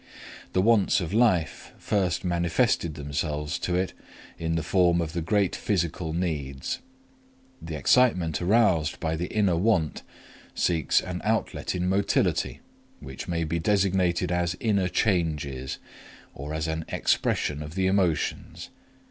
The 0.53 0.63
wants 0.63 0.99
of 0.99 1.13
life 1.13 1.73
first 1.77 2.25
manifested 2.25 2.95
themselves 2.95 3.59
to 3.59 3.75
it 3.75 3.93
in 4.39 4.55
the 4.55 4.63
form 4.63 4.99
of 4.99 5.13
the 5.13 5.21
great 5.21 5.55
physical 5.55 6.11
needs. 6.11 6.79
The 7.61 7.75
excitement 7.75 8.41
aroused 8.41 8.99
by 8.99 9.15
the 9.15 9.27
inner 9.27 9.55
want 9.55 10.01
seeks 10.55 11.01
an 11.01 11.21
outlet 11.23 11.75
in 11.75 11.87
motility, 11.87 12.61
which 12.99 13.27
may 13.27 13.43
be 13.43 13.59
designated 13.59 14.31
as 14.31 14.57
"inner 14.59 14.87
changes" 14.87 15.77
or 16.33 16.51
as 16.55 16.67
an 16.67 16.83
"expression 16.89 17.61
of 17.61 17.75
the 17.75 17.85
emotions." 17.85 18.71